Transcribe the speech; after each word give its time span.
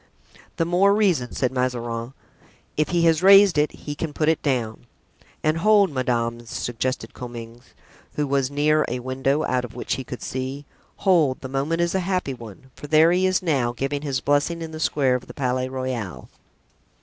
"The 0.55 0.65
more 0.65 0.95
reason," 0.95 1.31
said 1.33 1.51
Mazarin; 1.51 2.13
"if 2.75 2.89
he 2.89 3.03
has 3.05 3.21
raised 3.21 3.55
it 3.59 3.71
he 3.71 3.93
can 3.93 4.13
put 4.13 4.29
it 4.29 4.41
down." 4.41 4.87
"And 5.43 5.59
hold, 5.59 5.91
madame," 5.91 6.43
suggested 6.47 7.13
Comminges, 7.13 7.75
who 8.15 8.25
was 8.25 8.49
near 8.49 8.83
a 8.87 8.97
window, 8.97 9.43
out 9.43 9.63
of 9.63 9.75
which 9.75 9.97
he 9.97 10.03
could 10.03 10.23
see; 10.23 10.65
"hold, 10.95 11.41
the 11.41 11.49
moment 11.49 11.81
is 11.81 11.93
a 11.93 11.99
happy 11.99 12.33
one, 12.33 12.71
for 12.73 12.87
there 12.87 13.11
he 13.11 13.27
is 13.27 13.43
now, 13.43 13.73
giving 13.73 14.01
his 14.01 14.21
blessing 14.21 14.63
in 14.63 14.71
the 14.71 14.79
square 14.79 15.13
of 15.13 15.27
the 15.27 15.35
Palais 15.35 15.69
Royal." 15.69 16.27